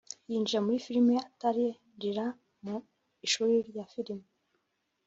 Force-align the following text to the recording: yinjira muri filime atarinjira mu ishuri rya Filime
yinjira 0.29 0.63
muri 0.65 0.83
filime 0.85 1.15
atarinjira 1.31 2.25
mu 2.65 2.77
ishuri 3.25 3.53
rya 3.69 3.83
Filime 3.91 4.25